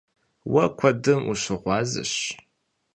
Уэ 0.51 0.65
куэдым 0.77 1.21
ущыгъуазэщ. 1.31 2.13